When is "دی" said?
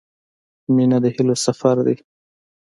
1.85-1.95